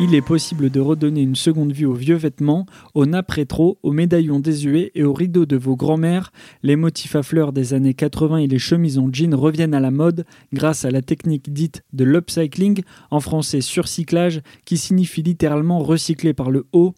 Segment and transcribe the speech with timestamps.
[0.00, 3.92] Il est possible de redonner une seconde vie aux vieux vêtements, aux nappes rétro, aux
[3.92, 6.32] médaillons désuets et aux rideaux de vos grands-mères.
[6.62, 9.92] Les motifs à fleurs des années 80 et les chemises en jean reviennent à la
[9.92, 16.34] mode grâce à la technique dite de l'upcycling, en français surcyclage, qui signifie littéralement recycler
[16.34, 16.94] par le haut.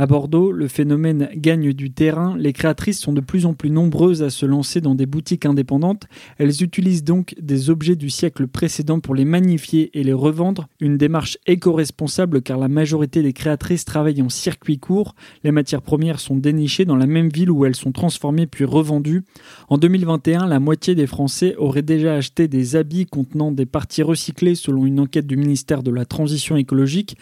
[0.00, 2.36] À Bordeaux, le phénomène gagne du terrain.
[2.38, 6.04] Les créatrices sont de plus en plus nombreuses à se lancer dans des boutiques indépendantes.
[6.38, 10.68] Elles utilisent donc des objets du siècle précédent pour les magnifier et les revendre.
[10.78, 15.16] Une démarche éco-responsable car la majorité des créatrices travaillent en circuit court.
[15.42, 19.24] Les matières premières sont dénichées dans la même ville où elles sont transformées puis revendues.
[19.68, 24.54] En 2021, la moitié des Français auraient déjà acheté des habits contenant des parties recyclées
[24.54, 27.16] selon une enquête du ministère de la Transition écologique.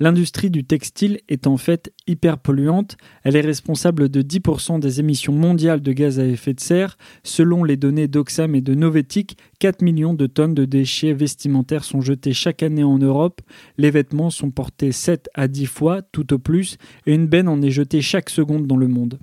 [0.00, 2.96] L'industrie du textile est en fait hyper polluante.
[3.24, 6.96] Elle est responsable de 10% des émissions mondiales de gaz à effet de serre.
[7.24, 12.00] Selon les données d'Oxfam et de Novetic, 4 millions de tonnes de déchets vestimentaires sont
[12.00, 13.40] jetés chaque année en Europe.
[13.76, 17.60] Les vêtements sont portés 7 à 10 fois, tout au plus, et une benne en
[17.60, 19.18] est jetée chaque seconde dans le monde.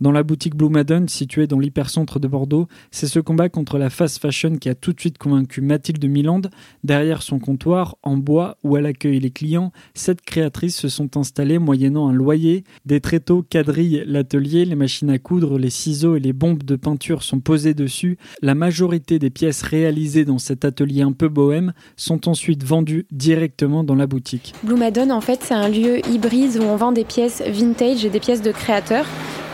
[0.00, 3.90] Dans la boutique Blue Madden, située dans l'hypercentre de Bordeaux, c'est ce combat contre la
[3.90, 6.42] fast fashion qui a tout de suite convaincu Mathilde Miland.
[6.84, 11.58] Derrière son comptoir, en bois, où elle accueille les clients, sept créatrices se sont installées
[11.58, 12.62] moyennant un loyer.
[12.86, 17.24] Des tréteaux quadrillent l'atelier, les machines à coudre, les ciseaux et les bombes de peinture
[17.24, 18.18] sont posées dessus.
[18.40, 23.82] La majorité des pièces réalisées dans cet atelier un peu bohème sont ensuite vendues directement
[23.82, 24.54] dans la boutique.
[24.62, 28.10] Blue Madden, en fait, c'est un lieu hybride où on vend des pièces vintage et
[28.10, 29.06] des pièces de créateurs.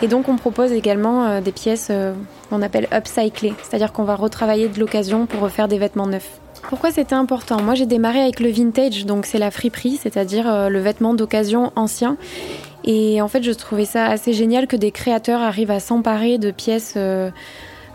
[0.03, 2.13] Et donc on propose également euh, des pièces euh,
[2.51, 6.41] qu'on appelle upcyclées, c'est-à-dire qu'on va retravailler de l'occasion pour refaire des vêtements neufs.
[6.69, 7.63] Pourquoi c'était important?
[7.63, 11.73] Moi j'ai démarré avec le vintage, donc c'est la friperie, c'est-à-dire euh, le vêtement d'occasion
[11.77, 12.17] ancien.
[12.85, 16.51] Et en fait je trouvais ça assez génial que des créateurs arrivent à s'emparer de
[16.51, 16.99] pièces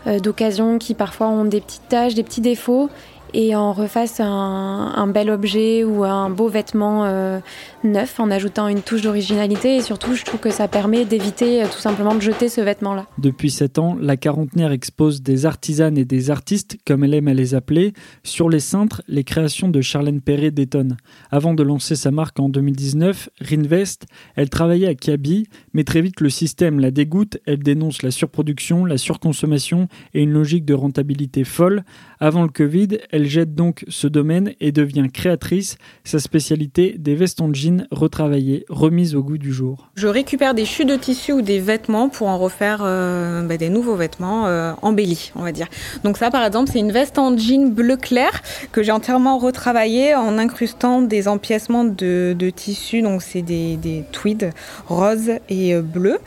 [0.04, 2.88] d'occasion qui parfois ont des petites taches, des petits défauts
[3.34, 7.38] et en refasse un, bel objet ou un beau vêtement euh,
[7.84, 11.66] neuf en ajoutant une touche d'originalité et surtout je trouve que ça permet d'éviter euh,
[11.66, 13.06] tout simplement de jeter ce vêtement-là.
[13.18, 17.34] Depuis 7 ans, la quarantenaire expose des artisanes et des artistes, comme elle aime à
[17.34, 17.92] les appeler.
[18.22, 20.96] Sur les cintres, les créations de Charlène Perret détonnent.
[21.30, 26.20] Avant de lancer sa marque en 2019, Rinvest, elle travaillait à Kiabi, mais très vite
[26.20, 31.44] le système la dégoûte, elle dénonce la surproduction, la surconsommation et une logique de rentabilité
[31.44, 31.84] folle.
[32.18, 37.40] Avant le Covid, elle jette donc ce domaine et devient créatrice, sa spécialité des vestes
[37.40, 39.90] en jean retravaillées, remises au goût du jour.
[39.94, 43.68] Je récupère des chutes de tissu ou des vêtements pour en refaire euh, bah, des
[43.68, 45.68] nouveaux vêtements euh, embellis, on va dire.
[46.04, 48.42] Donc ça par exemple c'est une veste en jean bleu clair
[48.72, 54.50] que j'ai entièrement retravaillée en incrustant des empiècements de, tissu, donc c'est des, tweeds
[54.88, 56.18] roses et euh, bleus.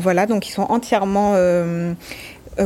[0.00, 1.94] voilà, donc ils sont entièrement euh,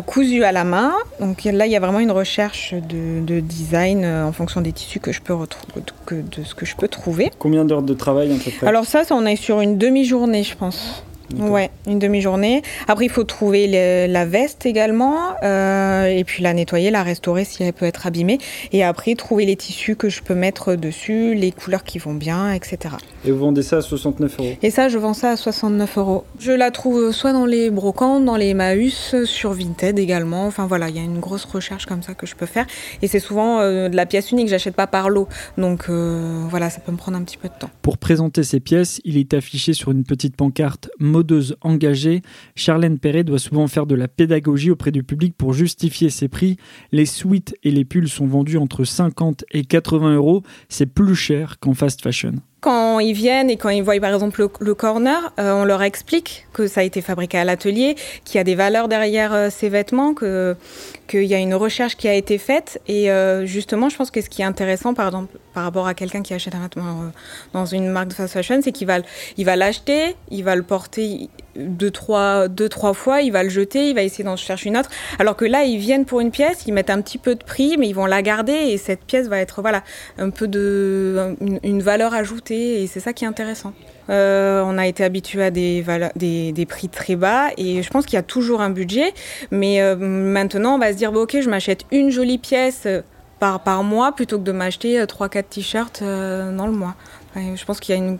[0.06, 0.94] cousu à la main.
[1.20, 5.00] Donc là, il y a vraiment une recherche de, design euh, en fonction des tissus
[5.00, 7.30] que je peux retrouver, de ce que je peux trouver.
[7.38, 8.66] Combien d'heures de travail à peu près?
[8.66, 11.04] Alors ça, ça, on est sur une demi-journée, je pense.
[11.38, 12.62] Ouais, une demi-journée.
[12.88, 17.62] Après, il faut trouver la veste également, euh, et puis la nettoyer, la restaurer si
[17.62, 18.38] elle peut être abîmée.
[18.72, 22.52] Et après, trouver les tissus que je peux mettre dessus, les couleurs qui vont bien,
[22.52, 22.96] etc.
[23.24, 24.52] Et vous vendez ça à 69 euros?
[24.62, 26.24] Et ça, je vends ça à 69 euros.
[26.38, 30.46] Je la trouve soit dans les brocantes, dans les Maüs, sur Vinted également.
[30.46, 32.66] Enfin voilà, il y a une grosse recherche comme ça que je peux faire.
[33.02, 35.28] Et c'est souvent euh, de la pièce unique, j'achète pas par lot.
[35.58, 37.70] Donc euh, voilà, ça peut me prendre un petit peu de temps.
[37.82, 42.20] Pour présenter ces pièces, il est affiché sur une petite pancarte modeuse engagée,
[42.56, 46.58] Charlène Perret doit souvent faire de la pédagogie auprès du public pour justifier ses prix.
[46.92, 50.42] Les suites et les pulls sont vendus entre 50 et 80 euros.
[50.68, 52.34] C'est plus cher qu'en fast fashion
[52.66, 56.66] quand ils viennent et quand ils voient par exemple le, corner, on leur explique que
[56.66, 61.22] ça a été fabriqué à l'atelier, qu'il y a des valeurs derrière ces vêtements, qu'il
[61.22, 62.82] y a une recherche qui a été faite.
[62.88, 63.08] Et
[63.44, 65.12] justement, je pense que ce qui est intéressant, par
[65.54, 67.12] rapport à quelqu'un qui achète un vêtement
[67.52, 68.98] dans une marque de fast fashion, c'est qu'il va,
[69.36, 73.48] il va l'acheter, il va le porter deux trois, deux, trois fois, il va le
[73.48, 74.90] jeter, il va essayer d'en chercher une autre.
[75.18, 77.76] Alors que là, ils viennent pour une pièce, ils mettent un petit peu de prix,
[77.78, 79.82] mais ils vont la garder et cette pièce va être voilà
[80.18, 83.72] un peu de une, valeur ajoutée et c'est ça qui est intéressant.
[84.08, 88.14] Euh, on a été habitué à des, des, prix très bas et je pense qu'il
[88.14, 89.12] y a toujours un budget,
[89.50, 93.02] mais euh, maintenant on va se dire bon, ok, je m'achète une jolie pièce euh,
[93.40, 96.94] par, par mois plutôt que de m'acheter 3-4 t-shirts dans le mois
[97.36, 98.18] je pense qu'il y a une,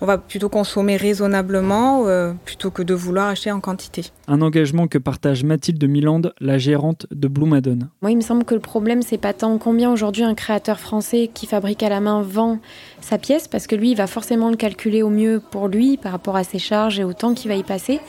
[0.00, 4.06] on, va plutôt consommer raisonnablement euh, plutôt que de vouloir acheter en quantité.
[4.28, 7.78] Un engagement que partage Mathilde Miland, la gérante de Blue Madon.
[8.00, 11.30] Moi, il me semble que le problème, c'est pas tant combien aujourd'hui un créateur français
[11.32, 12.58] qui fabrique à la main vend
[13.00, 16.12] sa pièce, parce que lui, il va forcément le calculer au mieux pour lui par
[16.12, 18.00] rapport à ses charges et au temps qu'il va y passer.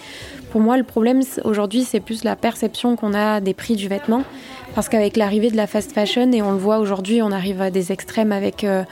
[0.51, 4.23] Pour moi, le problème aujourd'hui, c'est plus la perception qu'on a des prix du vêtement.
[4.75, 7.69] Parce qu'avec l'arrivée de la fast fashion, et on le voit aujourd'hui, on arrive à
[7.69, 8.83] des extrêmes avec euh,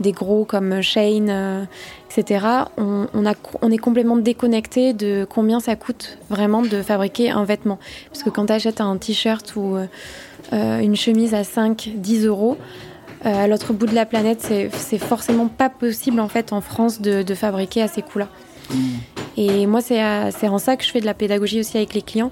[0.00, 1.64] des gros comme Shane, euh,
[2.10, 2.46] etc.,
[2.76, 7.78] on, a, on, est complètement déconnecté de combien ça coûte vraiment de fabriquer un vêtement.
[8.10, 9.76] Parce que quand tu achètes un t-shirt ou
[10.52, 12.56] euh, une chemise à 5, 10 euros,
[13.26, 17.00] euh, à l'autre bout de la planète, c'est forcément pas possible en fait en France
[17.00, 18.28] de, fabriquer à ces coûts-là.
[18.70, 18.76] Mmh.
[19.36, 22.30] Et moi, c'est en ça que je fais de la pédagogie aussi avec les clients.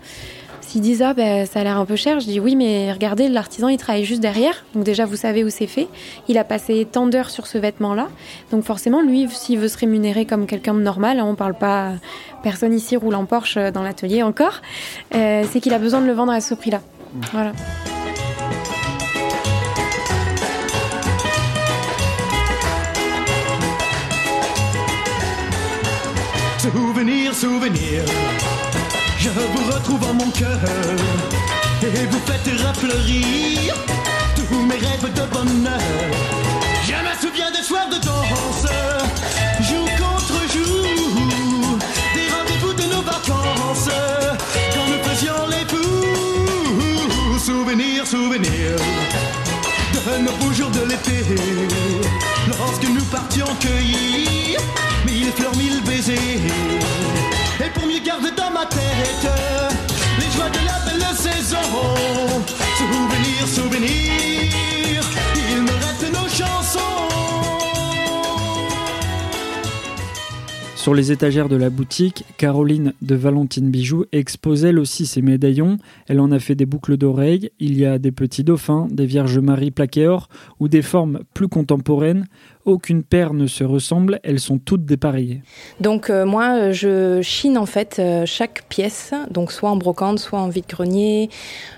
[0.73, 3.29] S'ils disent ah ben ça a l'air un peu cher, je dis oui mais regardez
[3.29, 5.87] l'artisan il travaille juste derrière, donc déjà vous savez où c'est fait.
[6.29, 8.09] Il a passé tant d'heures sur ce vêtement là,
[8.51, 11.93] donc forcément lui s'il veut se rémunérer comme quelqu'un de normal, hein, on parle pas
[12.43, 14.63] personne ici roule en Porsche dans l'atelier encore,
[15.15, 16.81] euh, c'est qu'il a besoin de le vendre à ce prix là.
[17.35, 17.53] Voilà.
[26.63, 28.05] Souvenir, souvenir
[29.23, 30.59] je vous retrouve en mon cœur
[31.83, 33.75] et vous faites raffleurir
[34.35, 35.81] tous mes rêves de bonheur.
[36.85, 38.67] Je me souviens des soirs de danse,
[39.69, 41.79] jour contre jour,
[42.15, 43.91] des rendez-vous de nos vacances,
[44.75, 47.39] quand nous faisions les fous.
[47.39, 48.77] Souvenirs, souvenirs
[50.05, 51.25] de nos beaux jours de l'été,
[70.83, 75.79] Sur les étagères de la boutique, Caroline de Valentine Bijoux expose elle aussi ses médaillons.
[76.09, 77.53] Elle en a fait des boucles d'oreilles.
[77.61, 81.47] Il y a des petits dauphins, des Vierges Marie plaquées or ou des formes plus
[81.47, 82.27] contemporaines.
[82.65, 85.43] Aucune paire ne se ressemble, elles sont toutes dépareillées.
[85.81, 90.21] Donc euh, moi, euh, je chine en fait euh, chaque pièce, donc soit en brocante,
[90.21, 91.29] soit en vide-grenier.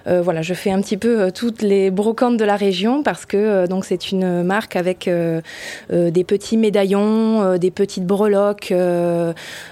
[0.07, 3.87] voilà, je fais un petit peu toutes les brocantes de la région parce que donc
[3.87, 8.75] c'est une marque avec des petits médaillons, des petites breloques,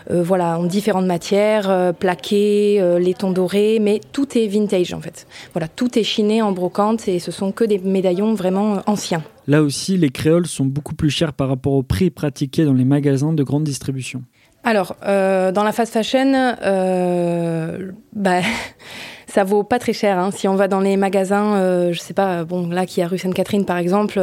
[0.08, 5.26] voilà, en différentes matières, plaqués, laiton doré, mais tout est vintage en fait.
[5.52, 9.22] Voilà, tout est chiné en brocante et ce sont que des médaillons vraiment anciens.
[9.46, 12.84] Là aussi, les créoles sont beaucoup plus chers par rapport au prix pratiqué dans les
[12.84, 14.22] magasins de grande distribution.
[14.64, 18.40] Alors, euh, dans la fast fashion, euh, bah,
[19.26, 20.18] ça vaut pas très cher.
[20.18, 20.30] Hein.
[20.30, 23.18] Si on va dans les magasins, euh, je sais pas, bon, là qui a rue
[23.18, 24.20] Sainte-Catherine par exemple,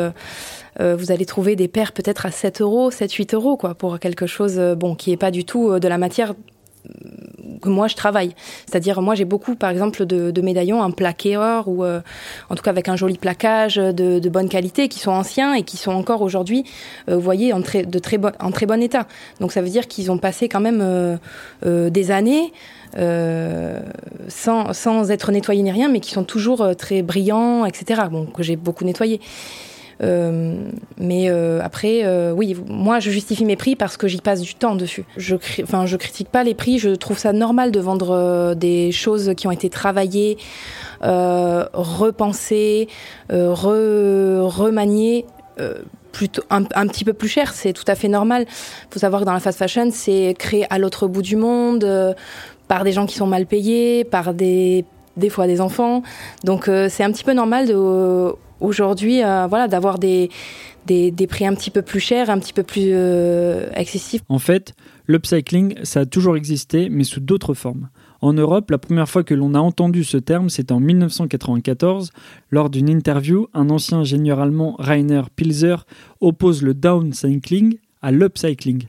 [0.80, 4.00] euh, vous allez trouver des paires peut-être à 7 euros, 7, 8 euros, quoi, pour
[4.00, 6.36] quelque chose, bon, qui est pas du tout de la matière
[7.62, 8.36] que moi je travaille.
[8.66, 12.00] C'est-à-dire moi j'ai beaucoup par exemple de, médaillons en plaqué or ou euh,
[12.50, 15.76] en tout cas avec un joli plaquage de, bonne qualité qui sont anciens et qui
[15.76, 16.64] sont encore aujourd'hui,
[17.10, 19.08] euh, vous voyez, en très, de très bon, en très bon état.
[19.40, 22.54] Donc ça veut dire qu'ils ont passé quand même euh, des années.
[22.96, 28.04] sans, sans être nettoyés ni rien, mais qui sont toujours très brillants, etc.
[28.12, 29.20] Bon, que j'ai beaucoup nettoyé.
[30.02, 34.42] Euh, mais euh, après, euh, oui, moi je justifie mes prix parce que j'y passe
[34.42, 35.06] du temps dessus.
[35.18, 36.80] Je, enfin, je critique pas les prix.
[36.80, 40.38] Je trouve ça normal de vendre des choses qui ont été travaillées,
[41.02, 42.88] repensées,
[43.30, 45.26] remaniées
[46.12, 48.46] plutôt un, petit peu plus cher, c'est tout à fait normal.
[48.48, 52.16] Il faut savoir que dans la fast fashion, c'est créé à l'autre bout du monde
[52.68, 54.86] par des gens qui sont mal payés, par des
[55.18, 56.02] des fois des enfants.
[56.46, 60.30] Donc c'est un petit peu normal de aujourd'hui, euh, voilà, d'avoir des,
[60.86, 64.22] des, prix un petit peu plus chers, un petit peu plus euh, excessifs.
[64.30, 64.74] En fait,
[65.08, 67.90] l'upcycling, ça a toujours existé, mais sous d'autres formes.
[68.22, 72.12] En Europe, la première fois que l'on a entendu ce terme, c'est en 1994.
[72.52, 75.86] Lors d'une interview, un ancien ingénieur allemand, Rainer Pilzer,
[76.20, 78.88] oppose le downcycling à l'upcycling.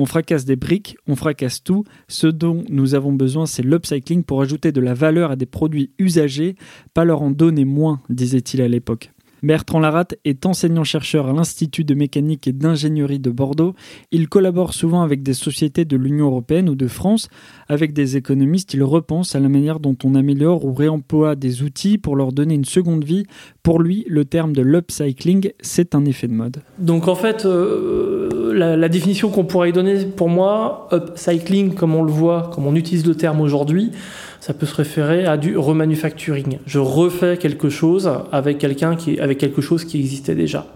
[0.00, 1.84] On fracasse des briques, on fracasse tout.
[2.08, 5.90] Ce dont nous avons besoin, c'est l'upcycling pour ajouter de la valeur à des produits
[5.98, 6.56] usagés,
[6.94, 9.10] pas leur en donner moins, disait-il à l'époque.
[9.42, 13.74] Bertrand Laratte est enseignant-chercheur à l'Institut de mécanique et d'ingénierie de Bordeaux.
[14.10, 17.28] Il collabore souvent avec des sociétés de l'Union européenne ou de France.
[17.68, 21.96] Avec des économistes, il repense à la manière dont on améliore ou réemploie des outils
[21.96, 23.24] pour leur donner une seconde vie.
[23.62, 26.62] Pour lui, le terme de l'upcycling, c'est un effet de mode.
[26.78, 28.19] Donc en fait, euh,
[28.60, 33.06] la, définition qu'on pourrait donner pour moi, upcycling, comme on le voit, comme on utilise
[33.06, 33.92] le terme aujourd'hui,
[34.40, 36.58] ça peut se référer à du remanufacturing.
[36.66, 40.66] Je refais quelque chose avec quelqu'un qui, avec quelque chose qui existait déjà.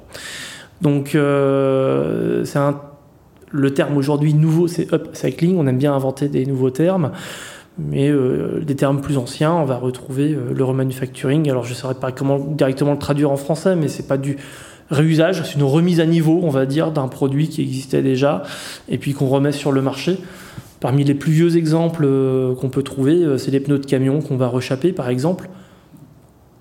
[0.82, 2.80] Donc, euh, c'est un,
[3.50, 5.56] le terme aujourd'hui nouveau, c'est upcycling.
[5.56, 7.12] On aime bien inventer des nouveaux termes.
[7.76, 11.50] Mais euh, des termes plus anciens, on va retrouver euh, le remanufacturing.
[11.50, 14.36] Alors je ne saurais pas comment directement le traduire en français, mais c'est pas du
[14.90, 18.42] réusage, c'est une remise à niveau, on va dire, d'un produit qui existait déjà
[18.88, 20.18] et puis qu'on remet sur le marché.
[20.80, 24.20] Parmi les plus vieux exemples euh, qu'on peut trouver, euh, c'est les pneus de camion
[24.20, 25.48] qu'on va rechaper, par exemple.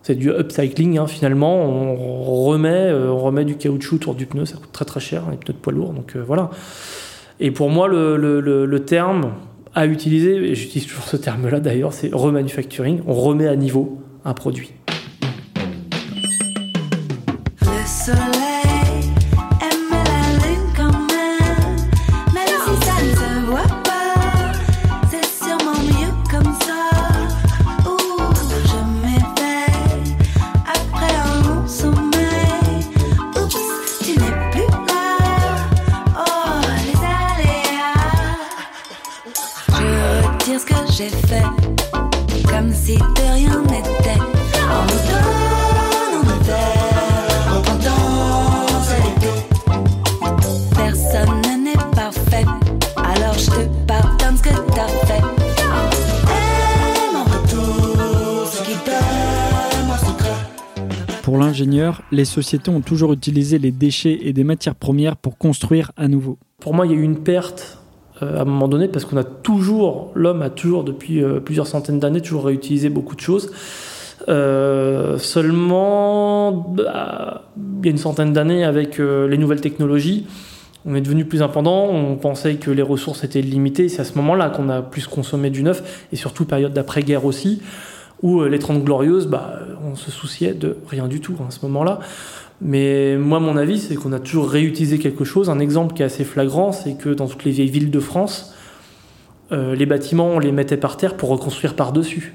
[0.02, 1.62] C'est du upcycling, hein, finalement.
[1.66, 5.24] On remet, euh, on remet du caoutchouc autour du pneu, ça coûte très très cher,
[5.30, 5.92] les pneus de poids lourd.
[5.94, 6.52] Donc voilà.
[7.40, 9.34] Et pour moi, le, le, terme
[9.76, 13.02] à utiliser, et j'utilise toujours ce terme-là d'ailleurs, c'est remanufacturing.
[13.08, 14.72] On remet à niveau un produit.
[61.34, 65.92] Pour l'ingénieur, les sociétés ont toujours utilisé les déchets et des matières premières pour construire
[65.98, 66.38] à nouveau.
[66.60, 67.80] Pour moi, il y a eu une perte
[68.22, 71.66] euh, à un moment donné parce qu'on a toujours, l'homme a toujours depuis euh, plusieurs
[71.66, 73.52] centaines d'années toujours réutilisé beaucoup de choses.
[74.30, 77.50] Euh, seulement, bah,
[77.82, 80.28] il y a une centaine d'années, avec les nouvelles technologies,
[80.86, 84.14] on est devenu plus indépendant, on pensait que les ressources étaient limitées, c'est à ce
[84.20, 87.60] moment-là qu'on a plus consommé du neuf, et surtout période d'après-guerre aussi,
[88.22, 92.00] où les 30 glorieuses, bah, on se souciait de rien du tout à ce moment-là.
[92.62, 95.50] Mais moi, mon avis, c'est qu'on a toujours réutilisé quelque chose.
[95.50, 98.56] Un exemple qui est assez flagrant, c'est que dans toutes les vieilles villes de France,
[99.52, 102.34] euh, les bâtiments, on les mettait par terre pour reconstruire par-dessus.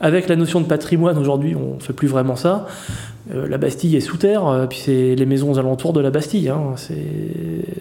[0.00, 2.66] Avec la notion de patrimoine, aujourd'hui, on ne fait plus vraiment ça.
[3.30, 6.10] Euh, la Bastille est sous terre, euh, puis c'est les maisons aux alentours de la
[6.10, 6.48] Bastille.
[6.48, 6.74] Hein.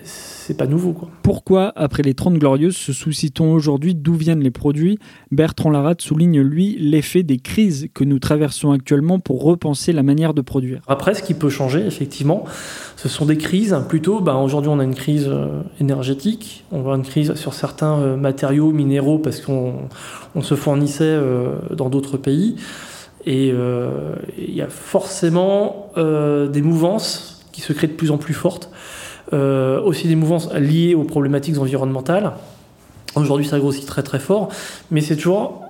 [0.03, 0.91] C'est pas nouveau.
[0.91, 1.09] Quoi.
[1.23, 3.95] Pourquoi, après les 30 Glorieuses, se soucie-t-on aujourd'hui?
[3.95, 4.99] D'où viennent les produits?
[5.31, 10.33] Bertrand Laratte souligne, lui, l'effet des crises que nous traversons actuellement pour repenser la manière
[10.33, 10.81] de produire.
[10.87, 12.43] Après, ce qui peut changer, effectivement,
[12.97, 13.77] ce sont des crises.
[13.87, 18.17] Plutôt, bah, aujourd'hui, on a une crise euh, énergétique, on a une crise sur certains
[18.17, 19.73] matériaux, minéraux, parce qu'on
[20.35, 21.17] on se fournissait
[21.71, 22.57] dans d'autres pays.
[23.25, 28.17] Et euh, il y a forcément euh, des mouvances qui se créent de plus en
[28.17, 28.71] plus fortes,
[29.33, 32.33] euh, aussi des mouvances liées aux problématiques environnementales.
[33.15, 34.49] Aujourd'hui, ça grossit très très fort,
[34.89, 35.63] mais c'est toujours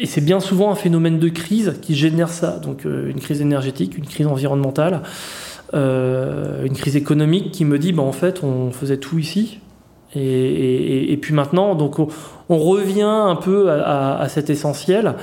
[0.00, 2.60] et c'est bien souvent un phénomène de crise qui génère ça.
[2.62, 5.02] Donc une crise énergétique, une crise environnementale,
[5.72, 9.58] une crise économique qui me dit, bah, en fait, on faisait tout ici.
[10.14, 15.16] Et, puis maintenant, donc on, revient un peu à cet essentiel.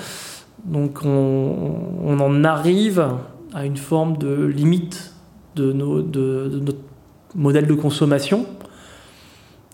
[0.66, 3.06] Donc on, en arrive
[3.54, 5.14] à une forme de limite
[5.56, 6.80] de, notre
[7.36, 8.46] modèle de consommation.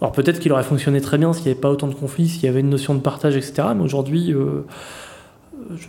[0.01, 2.43] Alors peut-être qu'il aurait fonctionné très bien s'il n'y avait pas autant de conflits, s'il
[2.43, 3.69] y avait une notion de partage, etc.
[3.75, 4.65] Mais aujourd'hui, euh,
[5.75, 5.87] je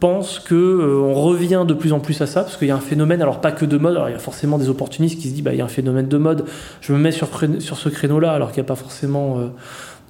[0.00, 2.80] pense qu'on euh, revient de plus en plus à ça, parce qu'il y a un
[2.80, 5.34] phénomène, alors pas que de mode, alors il y a forcément des opportunistes qui se
[5.34, 6.44] disent, bah, il y a un phénomène de mode,
[6.80, 9.48] je me mets sur, ce créneau-là, alors qu'il n'y a pas forcément euh,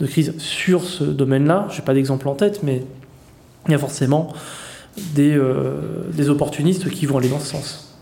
[0.00, 1.67] de crise sur ce domaine-là.
[1.71, 2.85] Je n'ai pas d'exemple en tête, mais
[3.68, 4.32] il y a forcément
[5.14, 5.76] des, euh,
[6.12, 7.98] des opportunistes qui vont aller dans ce sens.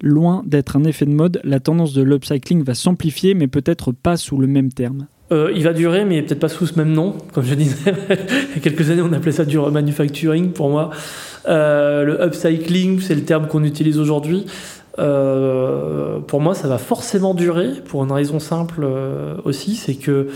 [0.00, 4.16] Loin d'être un effet de mode, la tendance de l'upcycling va s'amplifier, mais peut-être pas
[4.16, 5.06] sous le même terme.
[5.30, 7.16] Euh, il va durer, mais peut-être pas sous ce même nom.
[7.32, 7.76] Comme je disais,
[8.10, 10.90] il y a quelques années, on appelait ça du remanufacturing pour moi.
[11.48, 14.46] Euh, le upcycling, c'est le terme qu'on utilise aujourd'hui.
[14.96, 18.86] pour moi, ça va forcément durer, pour une raison simple
[19.44, 20.28] aussi, c'est que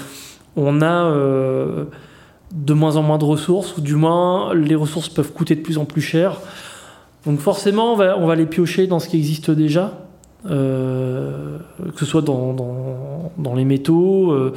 [0.57, 1.13] on a
[2.53, 5.79] de moins en moins de ressources, ou du moins les ressources peuvent coûter de plus
[5.79, 6.41] en plus cher.
[7.25, 10.07] Donc forcément, on va, on va les piocher dans ce qui existe déjà,
[10.49, 11.59] euh,
[11.93, 14.55] que ce soit dans, dans, dans les métaux, euh,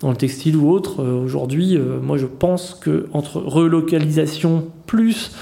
[0.00, 1.02] dans le textile ou autre.
[1.02, 5.32] Euh, Aujourd'hui, moi je pense que entre relocalisation plus,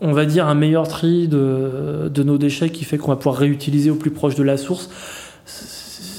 [0.00, 3.36] on va dire, un meilleur tri de, de nos déchets qui fait qu'on va pouvoir
[3.36, 4.88] réutiliser au plus proche de la source,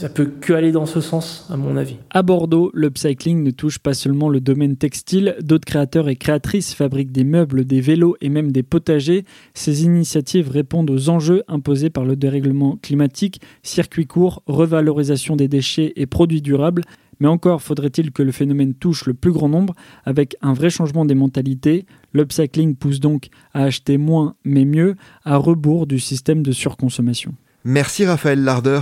[0.03, 1.95] ça peut que aller dans ce sens, à mon avis.
[2.09, 7.13] À Bordeaux, l'upcycling ne touche pas seulement le domaine textile, d'autres créateurs et créatrices fabriquent
[7.13, 9.23] des meubles, des vélos et même des potagers.
[9.53, 15.93] Ces initiatives répondent aux enjeux imposés par le dérèglement climatique, circuits courts, revalorisation des déchets
[15.95, 16.83] et produits durables.
[17.21, 21.05] Mais encore faudrait-il que le phénomène touche le plus grand nombre avec un vrai changement
[21.05, 21.85] des mentalités.
[22.11, 27.35] L'upcycling pousse donc à acheter moins mais mieux, à rebours du système de surconsommation.
[27.63, 28.81] Merci Raphaël Larder.